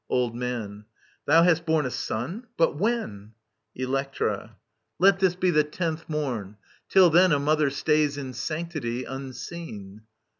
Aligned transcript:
Old 0.09 0.35
Man. 0.35 0.85
Thou 1.27 1.43
hast 1.43 1.63
borne 1.63 1.85
A 1.85 1.91
son! 1.91 2.47
But 2.57 2.75
when? 2.75 3.33
Electra. 3.75 4.57
Let 4.97 5.19
this 5.19 5.35
be 5.35 5.51
the 5.51 5.63
tenth 5.63 6.09
morn. 6.09 6.57
Till 6.89 7.11
then 7.11 7.31
a 7.31 7.37
mother 7.37 7.69
stays 7.69 8.17
in 8.17 8.33
sanctity. 8.33 9.03
Unseen. 9.03 10.01